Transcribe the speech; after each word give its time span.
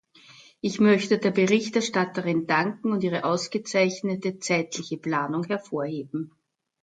Ich 0.61 0.79
möchte 0.79 1.19
der 1.19 1.29
Berichterstatterin 1.29 2.47
danken 2.47 2.91
und 2.91 3.03
ihre 3.03 3.23
ausgezeichnete 3.23 4.39
zeitliche 4.39 4.97
Planung 4.97 5.43
hervorheben. 5.43 6.31